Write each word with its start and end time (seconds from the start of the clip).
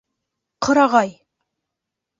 Ҡырағай! 0.67 1.15